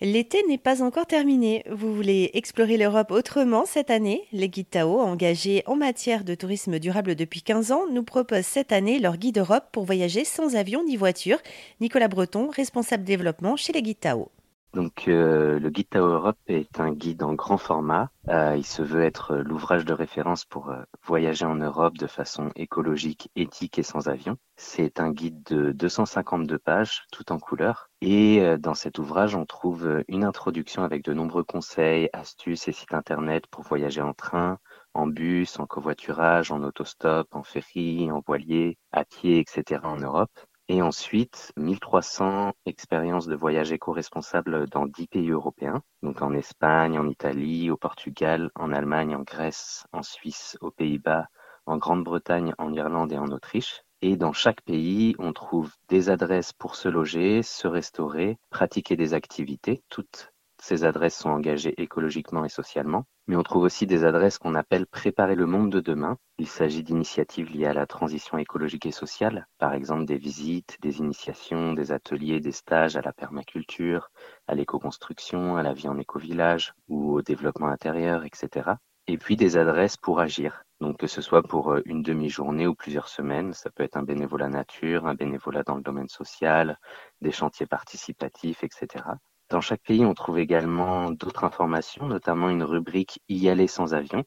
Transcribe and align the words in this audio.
L'été 0.00 0.42
n'est 0.48 0.58
pas 0.58 0.82
encore 0.82 1.06
terminé. 1.06 1.62
Vous 1.70 1.94
voulez 1.94 2.30
explorer 2.34 2.76
l'Europe 2.76 3.12
autrement 3.12 3.64
cette 3.64 3.90
année? 3.90 4.24
Les 4.32 4.48
guides 4.48 4.70
Tao, 4.70 5.00
engagés 5.00 5.62
en 5.66 5.76
matière 5.76 6.24
de 6.24 6.34
tourisme 6.34 6.80
durable 6.80 7.14
depuis 7.14 7.42
15 7.42 7.70
ans, 7.70 7.86
nous 7.90 8.02
proposent 8.02 8.44
cette 8.44 8.72
année 8.72 8.98
leur 8.98 9.16
guide 9.16 9.38
Europe 9.38 9.66
pour 9.70 9.84
voyager 9.84 10.24
sans 10.24 10.56
avion 10.56 10.82
ni 10.84 10.96
voiture. 10.96 11.38
Nicolas 11.80 12.08
Breton, 12.08 12.50
responsable 12.50 13.04
développement 13.04 13.56
chez 13.56 13.72
les 13.72 13.82
guides 13.82 14.00
Tao. 14.00 14.30
Donc 14.74 15.06
euh, 15.06 15.60
le 15.60 15.70
guide 15.70 15.88
Tao 15.88 16.04
Europe 16.04 16.38
est 16.48 16.80
un 16.80 16.90
guide 16.90 17.22
en 17.22 17.34
grand 17.34 17.58
format. 17.58 18.10
Euh, 18.28 18.56
il 18.56 18.66
se 18.66 18.82
veut 18.82 19.04
être 19.04 19.36
l'ouvrage 19.36 19.84
de 19.84 19.92
référence 19.92 20.44
pour 20.44 20.70
euh, 20.70 20.82
voyager 21.04 21.44
en 21.44 21.54
Europe 21.54 21.96
de 21.96 22.08
façon 22.08 22.50
écologique, 22.56 23.30
éthique 23.36 23.78
et 23.78 23.84
sans 23.84 24.08
avion. 24.08 24.36
C'est 24.56 24.98
un 24.98 25.12
guide 25.12 25.44
de 25.44 25.70
252 25.70 26.58
pages, 26.58 27.04
tout 27.12 27.30
en 27.30 27.38
couleur. 27.38 27.88
Et 28.00 28.42
dans 28.58 28.74
cet 28.74 28.98
ouvrage, 28.98 29.34
on 29.34 29.46
trouve 29.46 30.02
une 30.08 30.24
introduction 30.24 30.82
avec 30.82 31.04
de 31.04 31.14
nombreux 31.14 31.44
conseils, 31.44 32.10
astuces 32.12 32.68
et 32.68 32.72
sites 32.72 32.94
internet 32.94 33.46
pour 33.46 33.62
voyager 33.62 34.02
en 34.02 34.12
train, 34.12 34.58
en 34.92 35.06
bus, 35.06 35.58
en 35.58 35.66
covoiturage, 35.66 36.52
en 36.52 36.62
autostop, 36.62 37.34
en 37.34 37.42
ferry, 37.44 38.10
en 38.10 38.22
voilier, 38.26 38.76
à 38.92 39.04
pied, 39.04 39.38
etc. 39.38 39.80
en 39.84 39.96
Europe. 39.96 40.32
Et 40.68 40.80
ensuite, 40.80 41.52
1300 41.58 42.52
expériences 42.64 43.26
de 43.26 43.36
voyage 43.36 43.72
éco-responsable 43.72 44.66
dans 44.68 44.86
10 44.86 45.08
pays 45.08 45.30
européens, 45.30 45.82
donc 46.02 46.22
en 46.22 46.32
Espagne, 46.32 46.98
en 46.98 47.06
Italie, 47.06 47.70
au 47.70 47.76
Portugal, 47.76 48.50
en 48.54 48.72
Allemagne, 48.72 49.14
en 49.14 49.22
Grèce, 49.22 49.84
en 49.92 50.02
Suisse, 50.02 50.56
aux 50.62 50.70
Pays-Bas, 50.70 51.28
en 51.66 51.76
Grande-Bretagne, 51.76 52.54
en 52.56 52.72
Irlande 52.72 53.12
et 53.12 53.18
en 53.18 53.28
Autriche. 53.28 53.82
Et 54.00 54.16
dans 54.16 54.32
chaque 54.32 54.62
pays, 54.62 55.14
on 55.18 55.34
trouve 55.34 55.70
des 55.88 56.08
adresses 56.08 56.54
pour 56.54 56.76
se 56.76 56.88
loger, 56.88 57.42
se 57.42 57.68
restaurer, 57.68 58.38
pratiquer 58.48 58.96
des 58.96 59.12
activités, 59.12 59.82
toutes 59.90 60.32
ces 60.58 60.84
adresses 60.84 61.18
sont 61.18 61.30
engagées 61.30 61.74
écologiquement 61.82 62.44
et 62.44 62.48
socialement, 62.48 63.04
mais 63.26 63.36
on 63.36 63.42
trouve 63.42 63.64
aussi 63.64 63.86
des 63.86 64.04
adresses 64.04 64.38
qu'on 64.38 64.54
appelle 64.54 64.86
Préparer 64.86 65.34
le 65.34 65.44
monde 65.44 65.70
de 65.70 65.80
demain. 65.80 66.16
Il 66.36 66.48
s'agit 66.48 66.82
d'initiatives 66.82 67.52
liées 67.52 67.66
à 67.66 67.72
la 67.72 67.86
transition 67.86 68.38
écologique 68.38 68.86
et 68.86 68.90
sociale, 68.90 69.46
par 69.58 69.72
exemple 69.72 70.04
des 70.04 70.18
visites, 70.18 70.76
des 70.80 70.98
initiations, 70.98 71.74
des 71.74 71.92
ateliers, 71.92 72.40
des 72.40 72.50
stages 72.50 72.96
à 72.96 73.02
la 73.02 73.12
permaculture, 73.12 74.10
à 74.48 74.56
l'éco-construction, 74.56 75.56
à 75.56 75.62
la 75.62 75.72
vie 75.72 75.86
en 75.86 75.96
éco-village 75.96 76.74
ou 76.88 77.12
au 77.12 77.22
développement 77.22 77.68
intérieur, 77.68 78.24
etc. 78.24 78.70
Et 79.06 79.16
puis 79.16 79.36
des 79.36 79.56
adresses 79.56 79.96
pour 79.96 80.18
agir. 80.18 80.64
Donc 80.80 80.98
que 80.98 81.06
ce 81.06 81.20
soit 81.20 81.44
pour 81.44 81.72
euh, 81.72 81.82
une 81.84 82.02
demi-journée 82.02 82.66
ou 82.66 82.74
plusieurs 82.74 83.08
semaines, 83.08 83.52
ça 83.52 83.70
peut 83.70 83.84
être 83.84 83.96
un 83.96 84.02
bénévolat 84.02 84.48
nature, 84.48 85.06
un 85.06 85.14
bénévolat 85.14 85.62
dans 85.62 85.76
le 85.76 85.82
domaine 85.82 86.08
social, 86.08 86.80
des 87.20 87.30
chantiers 87.30 87.66
participatifs, 87.66 88.64
etc. 88.64 89.04
Dans 89.50 89.60
chaque 89.60 89.82
pays, 89.82 90.04
on 90.04 90.14
trouve 90.14 90.38
également 90.38 91.10
d'autres 91.10 91.44
informations, 91.44 92.06
notamment 92.06 92.48
une 92.48 92.64
rubrique 92.64 93.20
Y 93.28 93.48
aller 93.48 93.68
sans 93.68 93.94
avion, 93.94 94.24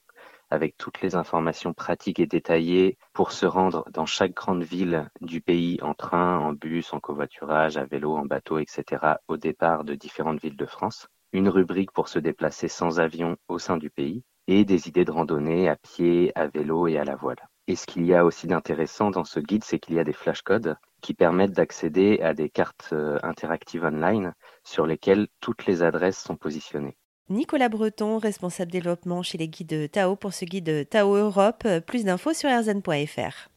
avec 0.49 0.77
toutes 0.77 1.01
les 1.01 1.15
informations 1.15 1.73
pratiques 1.73 2.19
et 2.19 2.25
détaillées 2.25 2.97
pour 3.13 3.31
se 3.31 3.45
rendre 3.45 3.85
dans 3.91 4.05
chaque 4.05 4.33
grande 4.33 4.63
ville 4.63 5.09
du 5.21 5.41
pays 5.41 5.79
en 5.81 5.93
train, 5.93 6.37
en 6.39 6.53
bus, 6.53 6.93
en 6.93 6.99
covoiturage, 6.99 7.77
à 7.77 7.85
vélo, 7.85 8.15
en 8.15 8.25
bateau, 8.25 8.59
etc. 8.59 9.17
au 9.27 9.37
départ 9.37 9.83
de 9.83 9.95
différentes 9.95 10.41
villes 10.41 10.57
de 10.57 10.65
France. 10.65 11.07
Une 11.33 11.49
rubrique 11.49 11.91
pour 11.91 12.07
se 12.07 12.19
déplacer 12.19 12.67
sans 12.67 12.99
avion 12.99 13.35
au 13.47 13.59
sein 13.59 13.77
du 13.77 13.89
pays 13.89 14.23
et 14.47 14.63
des 14.63 14.87
idées 14.87 15.05
de 15.05 15.11
randonnée 15.11 15.67
à 15.67 15.75
pied, 15.75 16.31
à 16.35 16.47
vélo 16.47 16.87
et 16.87 16.97
à 16.97 17.03
la 17.03 17.15
voile. 17.15 17.49
Et 17.67 17.75
ce 17.75 17.85
qu'il 17.85 18.05
y 18.05 18.13
a 18.13 18.23
aussi 18.23 18.47
d'intéressant 18.47 19.11
dans 19.11 19.25
ce 19.25 19.41
guide, 19.41 19.65
c'est 19.65 19.77
qu'il 19.77 19.95
y 19.95 19.99
a 19.99 20.05
des 20.05 20.13
flashcodes 20.13 20.77
qui 21.01 21.13
permettent 21.13 21.51
d'accéder 21.51 22.19
à 22.21 22.33
des 22.33 22.49
cartes 22.49 22.89
euh, 22.93 23.19
interactives 23.23 23.83
online 23.83 24.33
sur 24.63 24.87
lesquelles 24.87 25.27
toutes 25.41 25.65
les 25.65 25.83
adresses 25.83 26.19
sont 26.19 26.37
positionnées. 26.37 26.97
Nicolas 27.29 27.67
Breton, 27.67 28.19
responsable 28.19 28.71
développement 28.71 29.21
chez 29.21 29.37
les 29.37 29.49
guides 29.49 29.91
Tao 29.91 30.15
pour 30.15 30.33
ce 30.33 30.45
guide 30.45 30.87
Tao 30.89 31.15
Europe. 31.15 31.67
Plus 31.85 32.05
d'infos 32.05 32.33
sur 32.33 32.49
erzen.fr. 32.49 33.49